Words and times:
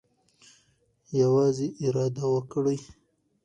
یوازې 1.19 1.67
اراده 1.83 2.25
وکړئ. 2.35 2.77